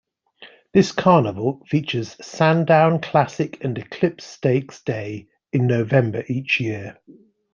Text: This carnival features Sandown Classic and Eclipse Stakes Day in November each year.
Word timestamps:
This 0.73 0.91
carnival 0.91 1.63
features 1.67 2.15
Sandown 2.25 3.01
Classic 3.01 3.63
and 3.63 3.77
Eclipse 3.77 4.25
Stakes 4.25 4.81
Day 4.81 5.27
in 5.53 5.67
November 5.67 6.23
each 6.27 6.59
year. 6.59 6.97